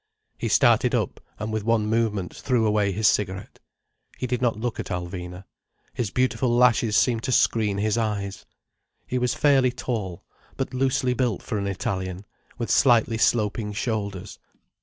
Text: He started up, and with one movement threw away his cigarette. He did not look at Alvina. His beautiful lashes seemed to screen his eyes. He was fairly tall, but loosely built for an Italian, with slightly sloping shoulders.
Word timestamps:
He 0.35 0.47
started 0.47 0.95
up, 0.95 1.19
and 1.37 1.53
with 1.53 1.63
one 1.63 1.85
movement 1.85 2.35
threw 2.35 2.65
away 2.65 2.91
his 2.91 3.07
cigarette. 3.07 3.59
He 4.17 4.25
did 4.25 4.41
not 4.41 4.57
look 4.59 4.79
at 4.79 4.87
Alvina. 4.87 5.43
His 5.93 6.09
beautiful 6.09 6.49
lashes 6.49 6.97
seemed 6.97 7.21
to 7.21 7.31
screen 7.31 7.77
his 7.77 7.99
eyes. 7.99 8.47
He 9.05 9.19
was 9.19 9.35
fairly 9.35 9.71
tall, 9.71 10.25
but 10.57 10.73
loosely 10.73 11.13
built 11.13 11.43
for 11.43 11.59
an 11.59 11.67
Italian, 11.67 12.25
with 12.57 12.71
slightly 12.71 13.19
sloping 13.19 13.73
shoulders. 13.73 14.39